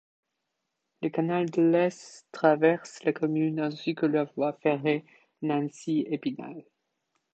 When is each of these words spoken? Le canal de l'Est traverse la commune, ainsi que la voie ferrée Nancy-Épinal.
Le 1.03 1.09
canal 1.09 1.47
de 1.51 1.61
l'Est 1.61 2.25
traverse 2.31 3.03
la 3.03 3.13
commune, 3.13 3.59
ainsi 3.59 3.93
que 3.93 4.07
la 4.07 4.23
voie 4.23 4.53
ferrée 4.63 5.05
Nancy-Épinal. 5.43 6.65